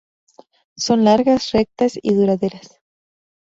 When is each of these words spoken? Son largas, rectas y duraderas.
Son 0.77 1.03
largas, 1.03 1.51
rectas 1.51 1.99
y 2.01 2.15
duraderas. 2.15 2.81